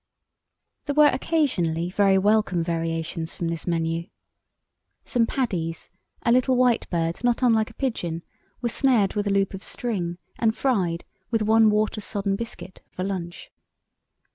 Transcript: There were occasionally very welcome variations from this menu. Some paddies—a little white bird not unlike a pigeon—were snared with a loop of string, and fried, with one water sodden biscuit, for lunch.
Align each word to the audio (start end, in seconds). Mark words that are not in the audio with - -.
There 0.85 0.95
were 0.95 1.11
occasionally 1.13 1.91
very 1.91 2.17
welcome 2.17 2.63
variations 2.63 3.35
from 3.35 3.49
this 3.49 3.67
menu. 3.67 4.07
Some 5.05 5.27
paddies—a 5.27 6.31
little 6.31 6.57
white 6.57 6.89
bird 6.89 7.23
not 7.23 7.43
unlike 7.43 7.69
a 7.69 7.75
pigeon—were 7.75 8.69
snared 8.69 9.13
with 9.13 9.27
a 9.27 9.31
loop 9.31 9.53
of 9.53 9.61
string, 9.61 10.17
and 10.39 10.57
fried, 10.57 11.03
with 11.29 11.43
one 11.43 11.69
water 11.69 12.01
sodden 12.01 12.35
biscuit, 12.35 12.81
for 12.89 13.03
lunch. 13.03 13.51